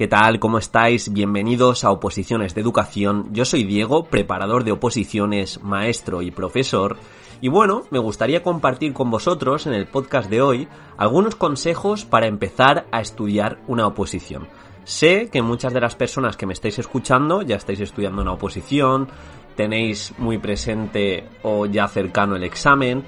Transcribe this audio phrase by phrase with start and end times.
[0.00, 0.40] ¿Qué tal?
[0.40, 1.12] ¿Cómo estáis?
[1.12, 3.28] Bienvenidos a Oposiciones de Educación.
[3.34, 6.96] Yo soy Diego, preparador de oposiciones, maestro y profesor.
[7.42, 12.28] Y bueno, me gustaría compartir con vosotros en el podcast de hoy algunos consejos para
[12.28, 14.48] empezar a estudiar una oposición.
[14.84, 19.06] Sé que muchas de las personas que me estáis escuchando ya estáis estudiando una oposición,
[19.54, 23.04] tenéis muy presente o ya cercano el examen.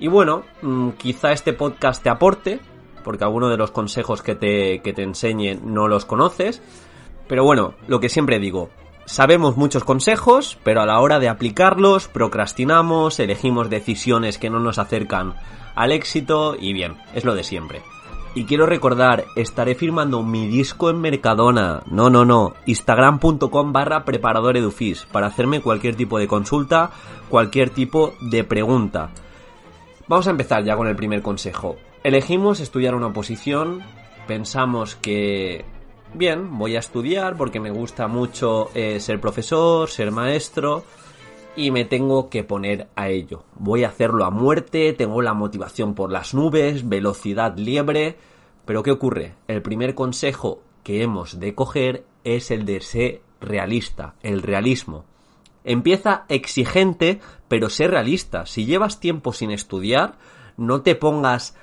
[0.00, 2.58] Y bueno, mm, quizá este podcast te aporte,
[3.02, 6.62] porque algunos de los consejos que te, que te enseñe no los conoces.
[7.28, 8.70] Pero bueno, lo que siempre digo,
[9.04, 14.78] sabemos muchos consejos, pero a la hora de aplicarlos procrastinamos, elegimos decisiones que no nos
[14.78, 15.34] acercan
[15.74, 17.82] al éxito y bien, es lo de siempre.
[18.34, 21.82] Y quiero recordar, estaré firmando mi disco en Mercadona.
[21.90, 22.54] No, no, no.
[22.64, 26.90] Instagram.com barra preparador edufis para hacerme cualquier tipo de consulta,
[27.28, 29.10] cualquier tipo de pregunta.
[30.08, 31.76] Vamos a empezar ya con el primer consejo.
[32.04, 33.80] Elegimos estudiar una oposición,
[34.26, 35.64] pensamos que,
[36.14, 40.82] bien, voy a estudiar porque me gusta mucho eh, ser profesor, ser maestro,
[41.54, 43.44] y me tengo que poner a ello.
[43.54, 48.16] Voy a hacerlo a muerte, tengo la motivación por las nubes, velocidad liebre,
[48.64, 49.34] pero ¿qué ocurre?
[49.46, 55.04] El primer consejo que hemos de coger es el de ser realista, el realismo.
[55.62, 58.44] Empieza exigente, pero sé realista.
[58.44, 60.14] Si llevas tiempo sin estudiar,
[60.56, 61.56] no te pongas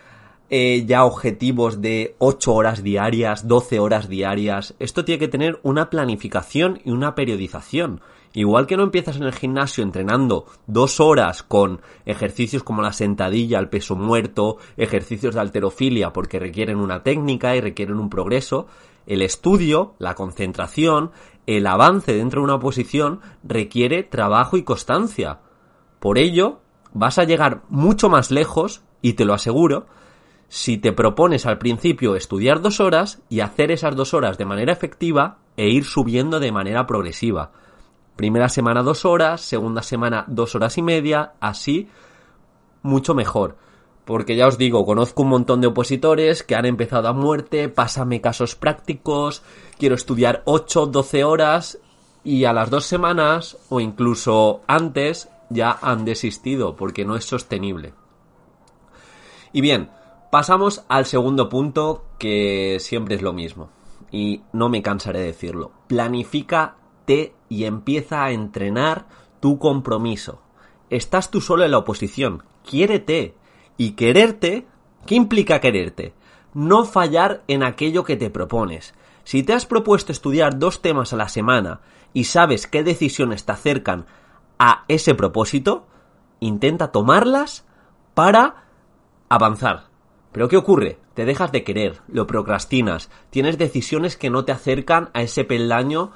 [0.49, 4.75] eh, ya objetivos de 8 horas diarias, 12 horas diarias.
[4.79, 8.01] Esto tiene que tener una planificación y una periodización.
[8.33, 13.59] Igual que no empiezas en el gimnasio entrenando dos horas con ejercicios como la sentadilla,
[13.59, 18.67] el peso muerto, ejercicios de alterofilia porque requieren una técnica y requieren un progreso,
[19.07, 21.11] el estudio, la concentración,
[21.47, 25.39] el avance dentro de una posición requiere trabajo y constancia.
[25.99, 26.59] Por ello,
[26.93, 29.87] vas a llegar mucho más lejos, y te lo aseguro,
[30.49, 34.73] si te propones al principio estudiar dos horas y hacer esas dos horas de manera
[34.73, 37.51] efectiva e ir subiendo de manera progresiva.
[38.15, 41.87] Primera semana dos horas, segunda semana dos horas y media, así
[42.81, 43.57] mucho mejor.
[44.05, 48.19] Porque ya os digo, conozco un montón de opositores que han empezado a muerte, pásame
[48.19, 49.43] casos prácticos,
[49.77, 51.79] quiero estudiar 8, 12 horas
[52.23, 57.93] y a las dos semanas o incluso antes ya han desistido porque no es sostenible.
[59.53, 59.89] Y bien,
[60.31, 63.71] Pasamos al segundo punto que siempre es lo mismo
[64.11, 65.71] y no me cansaré de decirlo.
[65.87, 69.07] Planifícate y empieza a entrenar
[69.39, 70.39] tu compromiso.
[70.91, 73.35] Estás tú solo en la oposición, quiérete
[73.75, 74.67] y quererte,
[75.07, 76.13] ¿qué implica quererte?
[76.53, 78.93] No fallar en aquello que te propones.
[79.23, 81.81] Si te has propuesto estudiar dos temas a la semana
[82.13, 84.05] y sabes qué decisiones te acercan
[84.59, 85.87] a ese propósito,
[86.39, 87.65] intenta tomarlas
[88.13, 88.65] para
[89.27, 89.88] avanzar
[90.31, 90.99] pero ¿qué ocurre?
[91.13, 96.11] Te dejas de querer, lo procrastinas, tienes decisiones que no te acercan a ese peldaño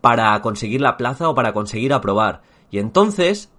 [0.00, 2.42] para conseguir la plaza o para conseguir aprobar.
[2.70, 3.50] Y entonces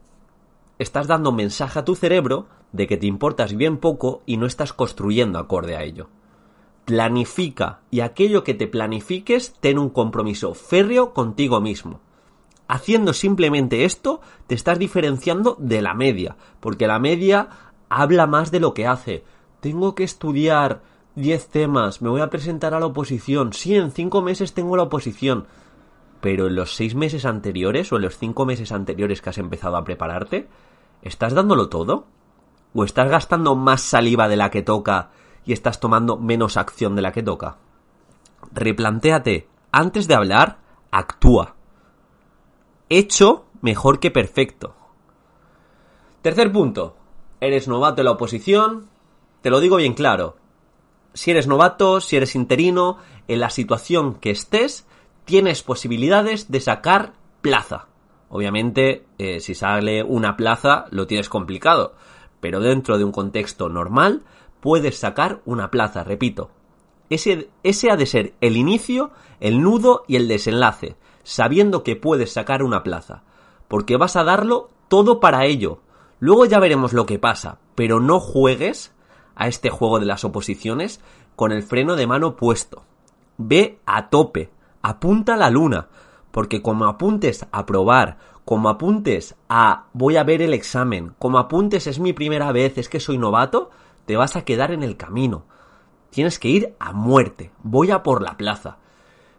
[0.78, 4.74] estás dando mensaje a tu cerebro de que te importas bien poco y no estás
[4.74, 6.10] construyendo acorde a ello.
[6.86, 12.00] Planifica y aquello que te planifiques ten un compromiso férreo contigo mismo.
[12.68, 17.50] Haciendo simplemente esto te estás diferenciando de la media, porque la media
[17.90, 19.24] habla más de lo que hace
[19.60, 20.82] tengo que estudiar
[21.16, 24.84] 10 temas, me voy a presentar a la oposición, sí, en 5 meses tengo la
[24.84, 25.48] oposición,
[26.22, 29.78] pero en los 6 meses anteriores o en los 5 meses anteriores que has empezado
[29.78, 30.48] a prepararte,
[31.02, 32.08] ¿estás dándolo todo?
[32.74, 35.10] ¿O estás gastando más saliva de la que toca
[35.46, 37.58] y estás tomando menos acción de la que toca?
[38.52, 40.60] Replantéate, antes de hablar,
[40.92, 41.56] actúa.
[42.90, 44.76] Hecho mejor que perfecto.
[46.22, 46.96] Tercer punto.
[47.42, 48.90] Eres novato en la oposición,
[49.42, 50.36] te lo digo bien claro.
[51.14, 54.86] Si eres novato, si eres interino, en la situación que estés,
[55.26, 57.88] tienes posibilidades de sacar plaza.
[58.30, 61.96] Obviamente, eh, si sale una plaza, lo tienes complicado.
[62.40, 64.24] Pero dentro de un contexto normal,
[64.60, 66.52] puedes sacar una plaza, repito.
[67.10, 72.34] Ese, ese ha de ser el inicio, el nudo y el desenlace, sabiendo que puedes
[72.34, 73.24] sacar una plaza.
[73.68, 75.80] Porque vas a darlo todo para ello.
[76.20, 78.94] Luego ya veremos lo que pasa, pero no juegues
[79.40, 81.00] a este juego de las oposiciones
[81.36, 82.84] con el freno de mano puesto.
[83.38, 84.52] Ve a tope,
[84.82, 85.88] apunta a la luna,
[86.32, 91.88] porque como apuntes a probar, como apuntes a voy a ver el examen, como apuntes
[91.88, 93.72] es mi primera vez, es que soy novato,
[94.06, 95.46] te vas a quedar en el camino.
[96.10, 98.78] Tienes que ir a muerte, voy a por la plaza.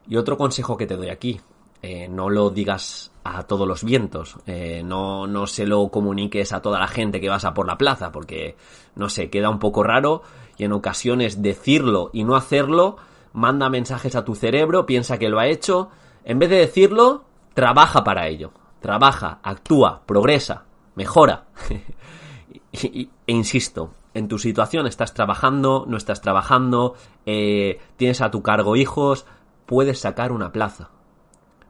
[0.09, 1.43] Y otro consejo que te doy aquí,
[1.83, 6.63] eh, no lo digas a todos los vientos, eh, no, no se lo comuniques a
[6.63, 8.57] toda la gente que vas a por la plaza, porque,
[8.95, 10.23] no sé, queda un poco raro
[10.57, 12.97] y en ocasiones decirlo y no hacerlo
[13.33, 15.91] manda mensajes a tu cerebro, piensa que lo ha hecho,
[16.25, 17.25] en vez de decirlo,
[17.55, 21.47] trabaja para ello, trabaja, actúa, progresa, mejora.
[22.73, 26.95] e insisto, en tu situación estás trabajando, no estás trabajando,
[27.27, 29.27] eh, tienes a tu cargo hijos,
[29.67, 30.91] puedes sacar una plaza.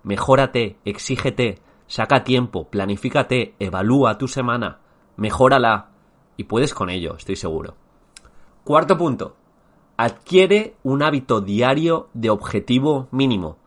[0.02, 4.80] Mejórate, exígete, saca tiempo, planifícate, evalúa tu semana,
[5.16, 5.90] mejórala
[6.36, 7.74] y puedes con ello, estoy seguro.
[8.64, 9.36] Cuarto punto.
[9.96, 13.58] Adquiere un hábito diario de objetivo mínimo.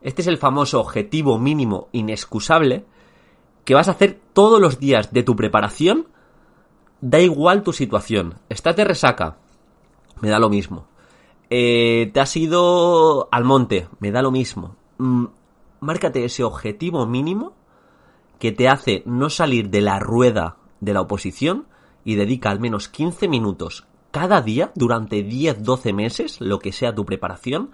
[0.00, 2.86] Este es el famoso objetivo mínimo inexcusable
[3.64, 6.08] que vas a hacer todos los días de tu preparación.
[7.00, 8.38] Da igual tu situación.
[8.48, 9.36] Estás de resaca.
[10.20, 10.86] Me da lo mismo.
[11.50, 13.88] Eh, te has ido al monte.
[14.00, 14.76] Me da lo mismo.
[15.82, 17.54] Márcate ese objetivo mínimo
[18.38, 21.66] que te hace no salir de la rueda de la oposición
[22.04, 27.04] y dedica al menos 15 minutos cada día durante 10-12 meses, lo que sea tu
[27.04, 27.72] preparación,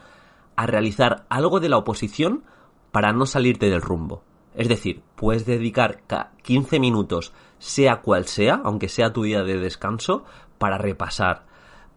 [0.57, 2.45] a realizar algo de la oposición
[2.93, 4.23] para no salirte del rumbo.
[4.55, 6.01] Es decir, puedes dedicar
[6.43, 10.25] 15 minutos, sea cual sea, aunque sea tu día de descanso,
[10.57, 11.45] para repasar,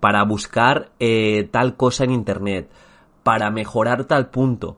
[0.01, 2.69] para buscar eh, tal cosa en Internet,
[3.23, 4.75] para mejorar tal punto.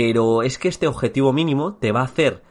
[0.00, 2.44] Pero es que este objetivo mínimo te va a hacer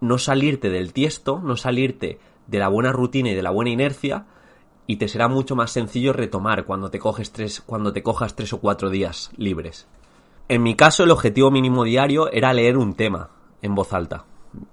[0.00, 2.18] no salirte del tiesto, no salirte
[2.48, 4.26] de la buena rutina y de la buena inercia,
[4.88, 8.52] y te será mucho más sencillo retomar cuando te coges tres, cuando te cojas tres
[8.54, 9.86] o cuatro días libres.
[10.48, 13.30] En mi caso, el objetivo mínimo diario era leer un tema
[13.62, 14.24] en voz alta.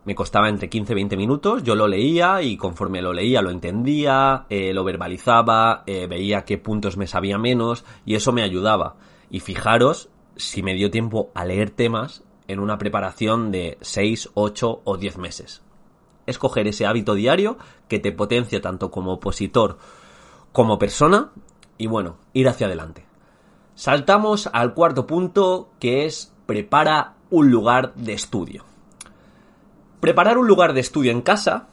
[0.04, 3.52] Me costaba entre 15 y 20 minutos, yo lo leía y conforme lo leía lo
[3.52, 8.96] entendía, eh, lo verbalizaba, eh, veía qué puntos me sabía menos y eso me ayudaba.
[9.30, 14.82] Y fijaros si me dio tiempo a leer temas en una preparación de 6, 8
[14.84, 15.62] o 10 meses.
[16.26, 17.58] Escoger ese hábito diario
[17.88, 19.78] que te potencia tanto como opositor
[20.52, 21.32] como persona
[21.78, 23.06] y bueno, ir hacia adelante.
[23.76, 28.66] Saltamos al cuarto punto que es prepara un lugar de estudio.
[30.00, 31.68] Preparar un lugar de estudio en casa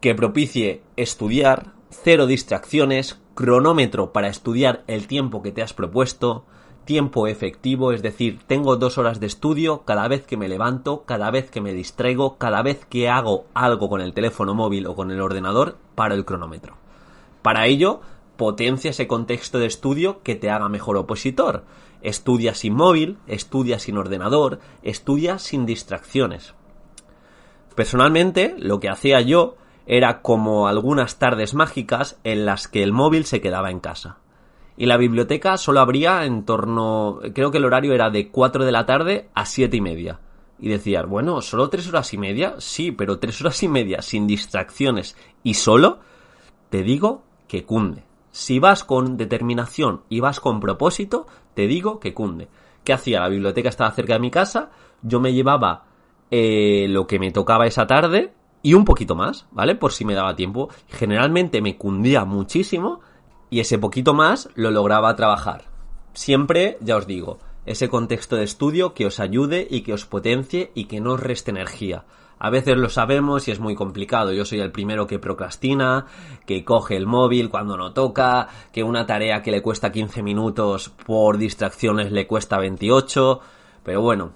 [0.00, 6.44] que propicie estudiar, cero distracciones, cronómetro para estudiar el tiempo que te has propuesto,
[6.86, 11.30] tiempo efectivo, es decir, tengo dos horas de estudio cada vez que me levanto, cada
[11.30, 15.10] vez que me distraigo, cada vez que hago algo con el teléfono móvil o con
[15.10, 16.76] el ordenador, para el cronómetro.
[17.42, 18.00] Para ello,
[18.36, 21.64] potencia ese contexto de estudio que te haga mejor opositor.
[22.00, 26.54] Estudia sin móvil, estudia sin ordenador, estudia sin distracciones.
[27.74, 29.56] Personalmente, lo que hacía yo
[29.86, 34.18] era como algunas tardes mágicas en las que el móvil se quedaba en casa.
[34.76, 38.72] Y la biblioteca solo abría en torno, creo que el horario era de 4 de
[38.72, 40.20] la tarde a 7 y media.
[40.58, 42.54] Y decías, bueno, ¿solo tres horas y media?
[42.58, 45.98] Sí, pero tres horas y media sin distracciones y solo,
[46.70, 48.04] te digo que cunde.
[48.30, 52.48] Si vas con determinación y vas con propósito, te digo que cunde.
[52.84, 53.20] ¿Qué hacía?
[53.20, 54.70] La biblioteca estaba cerca de mi casa,
[55.02, 55.84] yo me llevaba
[56.30, 58.32] eh, lo que me tocaba esa tarde
[58.62, 59.74] y un poquito más, ¿vale?
[59.74, 60.68] Por si me daba tiempo.
[60.88, 63.00] Generalmente me cundía muchísimo
[63.50, 65.64] y ese poquito más lo lograba trabajar.
[66.12, 70.70] Siempre, ya os digo, ese contexto de estudio que os ayude y que os potencie
[70.74, 72.04] y que no os reste energía.
[72.38, 74.32] A veces lo sabemos y es muy complicado.
[74.32, 76.06] Yo soy el primero que procrastina,
[76.44, 80.90] que coge el móvil cuando no toca, que una tarea que le cuesta 15 minutos
[80.90, 83.40] por distracciones le cuesta 28.
[83.82, 84.32] Pero bueno,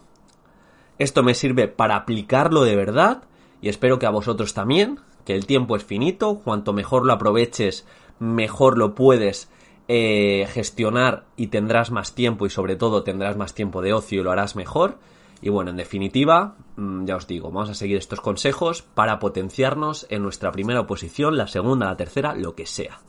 [0.98, 3.24] esto me sirve para aplicarlo de verdad
[3.60, 7.86] y espero que a vosotros también, que el tiempo es finito, cuanto mejor lo aproveches,
[8.20, 9.50] mejor lo puedes
[9.88, 14.22] eh, gestionar y tendrás más tiempo y sobre todo tendrás más tiempo de ocio y
[14.22, 14.98] lo harás mejor.
[15.42, 20.06] Y bueno, en definitiva, mm, ya os digo, vamos a seguir estos consejos para potenciarnos
[20.10, 23.00] en nuestra primera oposición, la segunda, la tercera, lo que sea.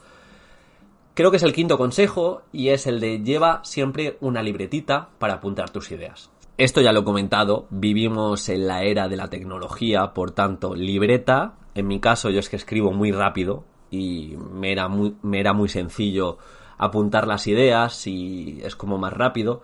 [1.14, 5.36] Creo que es el quinto consejo y es el de lleva siempre una libretita para
[5.36, 6.32] apuntar tus ideas.
[6.58, 11.56] Esto ya lo he comentado, vivimos en la era de la tecnología, por tanto, libreta,
[11.76, 15.54] en mi caso yo es que escribo muy rápido y me era muy, me era
[15.54, 16.40] muy sencillo
[16.78, 19.62] apuntar las ideas y es como más rápido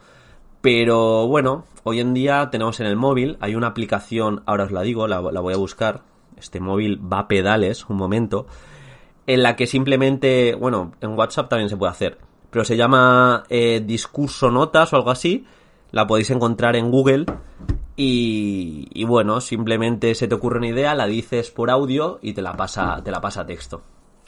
[0.62, 4.82] pero bueno, hoy en día tenemos en el móvil, hay una aplicación, ahora os la
[4.82, 6.02] digo, la, voy a buscar.
[6.36, 8.48] Este móvil va a pedales, un momento.
[9.26, 12.18] En la que simplemente, bueno, en WhatsApp también se puede hacer.
[12.50, 15.46] Pero se llama eh, Discurso Notas o algo así.
[15.92, 17.26] La podéis encontrar en Google.
[17.96, 22.58] Y, bueno, simplemente se te ocurre una idea, la dices por audio y te la
[22.58, 23.82] pasa, te la pasa a texto.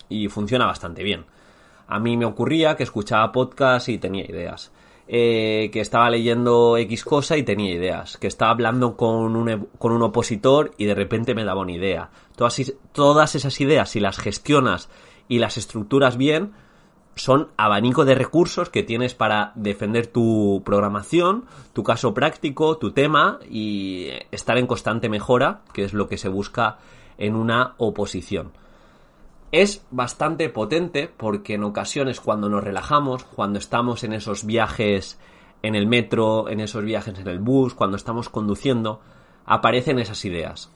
[0.10, 1.26] Y funciona bastante bien.
[1.88, 4.72] A mí me ocurría que escuchaba podcast y tenía ideas.
[5.08, 9.92] Eh, que estaba leyendo X cosa y tenía ideas, que estaba hablando con un, con
[9.92, 12.12] un opositor y de repente me daba una idea.
[12.36, 12.62] Todas,
[12.92, 14.88] todas esas ideas, si las gestionas
[15.28, 16.52] y las estructuras bien,
[17.16, 23.40] son abanico de recursos que tienes para defender tu programación, tu caso práctico, tu tema
[23.50, 26.78] y estar en constante mejora, que es lo que se busca
[27.18, 28.52] en una oposición.
[29.52, 35.20] Es bastante potente porque en ocasiones cuando nos relajamos, cuando estamos en esos viajes
[35.64, 39.02] en el metro, en esos viajes en el bus, cuando estamos conduciendo,
[39.46, 40.72] aparecen esas ideas.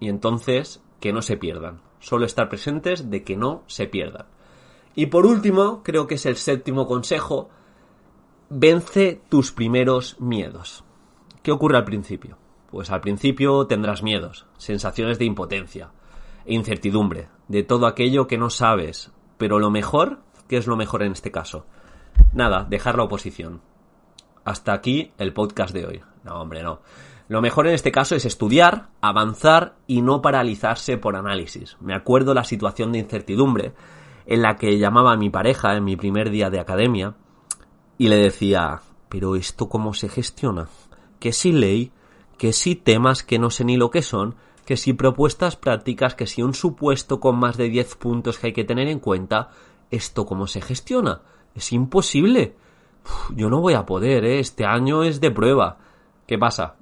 [0.00, 1.82] Y entonces, que no se pierdan.
[2.00, 4.26] Solo estar presentes de que no se pierdan.
[4.94, 7.50] Y por último, creo que es el séptimo consejo,
[8.48, 10.84] vence tus primeros miedos.
[11.42, 12.38] ¿Qué ocurre al principio?
[12.70, 15.90] Pues al principio tendrás miedos, sensaciones de impotencia
[16.46, 21.12] incertidumbre, de todo aquello que no sabes, pero lo mejor, ¿qué es lo mejor en
[21.12, 21.66] este caso?
[22.32, 23.60] Nada, dejar la oposición.
[24.44, 26.02] Hasta aquí el podcast de hoy.
[26.24, 26.80] No, hombre, no.
[27.28, 31.76] Lo mejor en este caso es estudiar, avanzar y no paralizarse por análisis.
[31.80, 33.72] Me acuerdo la situación de incertidumbre
[34.26, 37.14] en la que llamaba a mi pareja en mi primer día de academia
[37.98, 40.68] y le decía, pero esto cómo se gestiona?
[41.18, 41.92] Que si ley,
[42.38, 44.36] que si temas que no sé ni lo que son,
[44.66, 48.52] que si propuestas prácticas, que si un supuesto con más de 10 puntos que hay
[48.52, 49.50] que tener en cuenta,
[49.92, 51.22] ¿esto cómo se gestiona?
[51.54, 52.56] Es imposible.
[53.34, 54.40] yo no voy a poder, ¿eh?
[54.40, 55.78] Este año es de prueba.
[56.26, 56.74] ¿Qué pasa?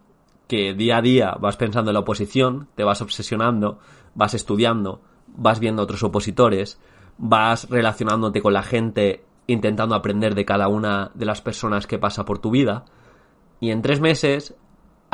[0.48, 3.78] Que día a día vas pensando en la oposición, te vas obsesionando,
[4.14, 6.80] vas estudiando, vas viendo otros opositores,
[7.18, 12.24] vas relacionándote con la gente, intentando aprender de cada una de las personas que pasa
[12.24, 12.86] por tu vida,
[13.60, 14.54] y en tres meses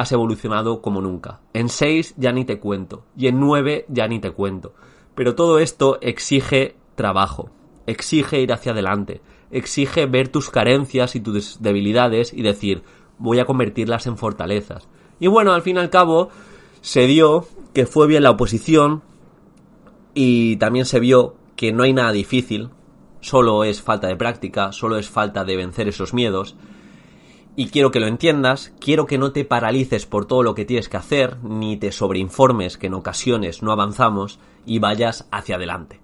[0.00, 1.40] has evolucionado como nunca.
[1.52, 4.73] En seis ya ni te cuento, y en nueve ya ni te cuento.
[5.14, 7.50] Pero todo esto exige trabajo,
[7.87, 12.83] exige ir hacia adelante, exige ver tus carencias y tus debilidades y decir,
[13.19, 14.88] voy a convertirlas en fortalezas.
[15.19, 16.30] Y bueno, al fin y al cabo,
[16.80, 19.02] se dio que fue bien la oposición
[20.14, 22.71] y también se vio que no hay nada difícil,
[23.21, 26.57] solo es falta de práctica, solo es falta de vencer esos miedos.
[27.61, 30.88] Y quiero que lo entiendas, quiero que no te paralices por todo lo que tienes
[30.88, 36.00] que hacer, ni te sobreinformes que en ocasiones no avanzamos y vayas hacia adelante.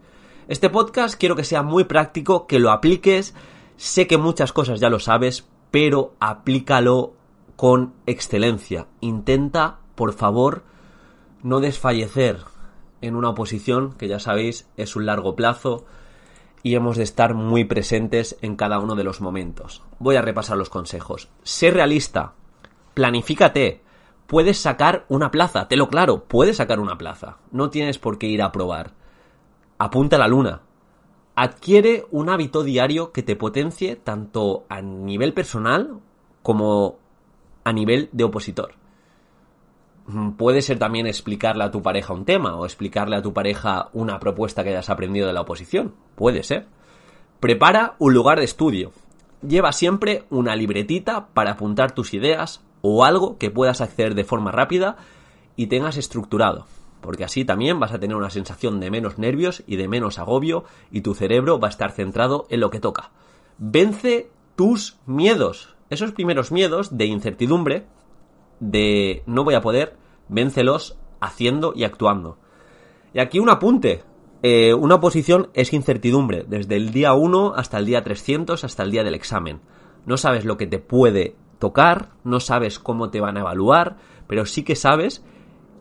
[0.49, 3.33] Este podcast quiero que sea muy práctico, que lo apliques,
[3.79, 7.15] sé que muchas cosas ya lo sabes, pero aplícalo
[7.57, 8.89] con excelencia.
[9.01, 10.63] Intenta, por favor,
[11.43, 12.41] no desfallecer,
[13.01, 15.87] en una oposición que ya sabéis es un largo plazo
[16.67, 19.85] y hemos de estar muy presentes en cada uno de los momentos.
[20.01, 21.29] Voy a repasar los consejos.
[21.45, 22.33] Sé realista,
[22.93, 23.83] planifícate,
[24.27, 28.27] puedes sacar una plaza, te lo claro, puedes sacar una plaza, no tienes por qué
[28.27, 28.95] ir a probar.
[29.79, 30.63] Apunta a la luna.
[31.37, 36.01] Adquiere un hábito diario que te potencie tanto a nivel personal
[36.43, 36.99] como
[37.63, 38.75] a nivel de opositor.
[40.07, 43.89] Mm, puede ser también explicarle a tu pareja un tema o explicarle a tu pareja
[43.93, 45.95] una propuesta que hayas aprendido de la oposición.
[46.15, 46.67] Puede ser.
[47.41, 48.93] Prepara un lugar de estudio.
[49.47, 54.53] Lleva siempre una libretita para apuntar tus ideas o algo que puedas acceder de forma
[54.53, 54.97] rápida
[55.57, 56.67] y tengas estructurado.
[57.01, 60.65] Porque así también vas a tener una sensación de menos nervios y de menos agobio
[60.91, 63.11] y tu cerebro va a estar centrado en lo que toca.
[63.59, 65.75] Vence tus miedos.
[65.91, 67.87] Esos primeros miedos de incertidumbre
[68.61, 69.97] de no voy a poder,
[70.29, 72.39] véncelos haciendo y actuando.
[73.13, 74.05] Y aquí un apunte.
[74.43, 78.91] Eh, una oposición es incertidumbre, desde el día 1 hasta el día 300, hasta el
[78.91, 79.61] día del examen.
[80.05, 83.97] No sabes lo que te puede tocar, no sabes cómo te van a evaluar,
[84.27, 85.25] pero sí que sabes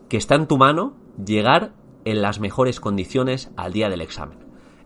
[0.08, 1.72] que está en tu mano llegar
[2.04, 4.38] en las mejores condiciones al día del examen.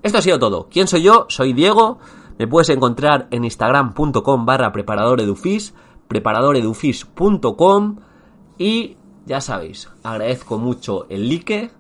[0.02, 0.68] Esto ha sido todo.
[0.70, 1.26] ¿Quién soy yo?
[1.28, 1.99] Soy Diego.
[2.38, 5.20] Me puedes encontrar en instagram.com barra preparador
[6.11, 7.97] preparadoredufis.com
[8.59, 11.71] y ya sabéis, agradezco mucho el like,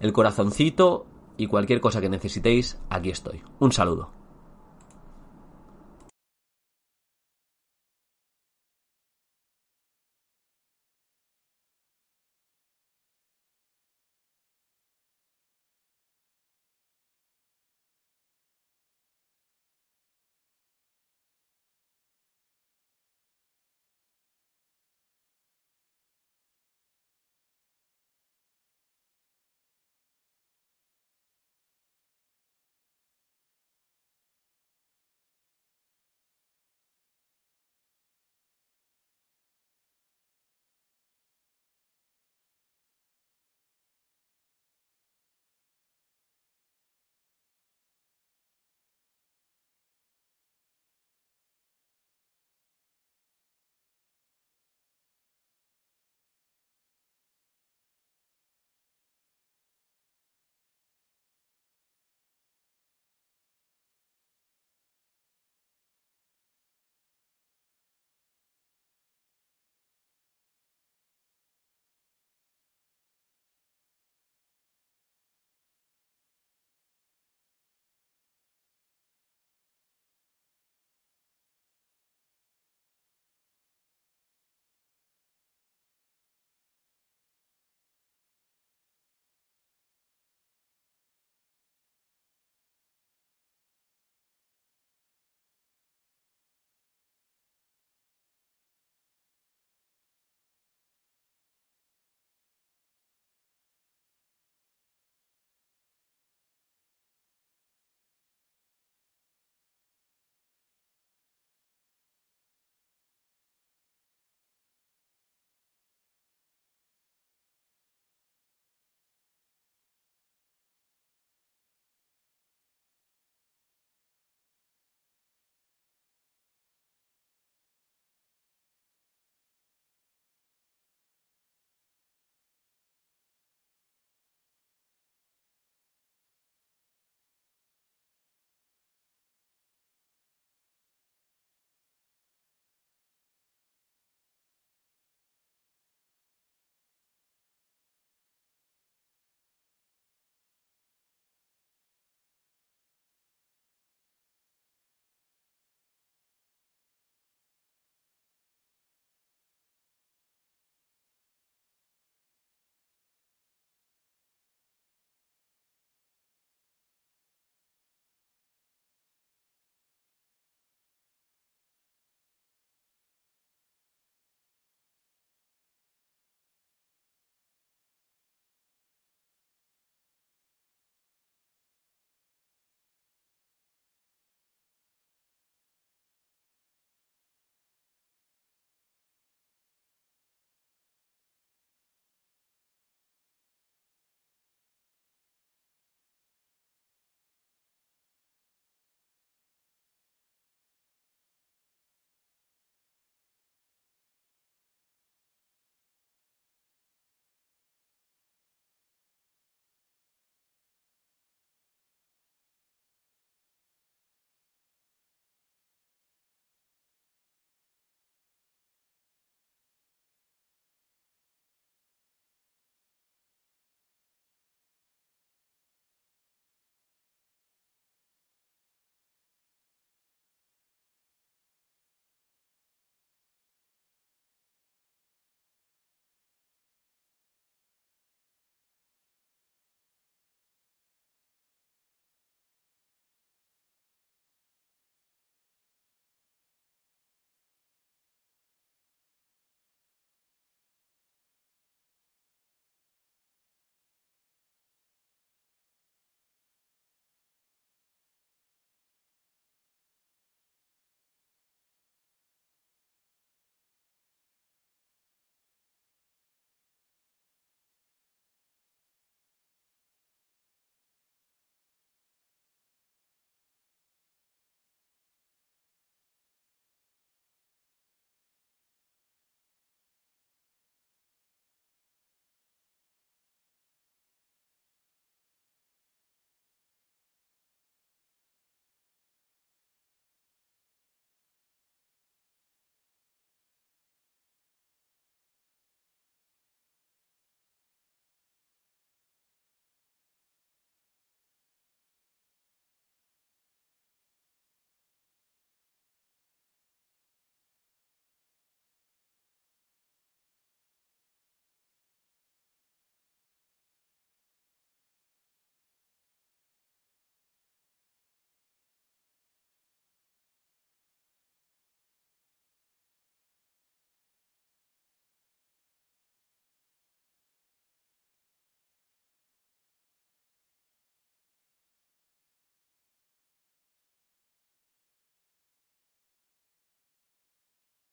[0.00, 1.06] el corazoncito
[1.38, 3.40] y cualquier cosa que necesitéis, aquí estoy.
[3.60, 4.17] Un saludo.